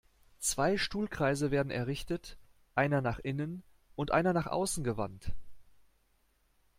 Zwei 0.39 0.77
Stuhlkreise 0.77 1.51
werden 1.51 1.69
errichtet, 1.69 2.39
einer 2.73 3.01
nach 3.01 3.19
innen 3.19 3.61
und 3.95 4.09
einer 4.09 4.33
nach 4.33 4.47
außen 4.47 4.83
gewandt. 4.83 5.31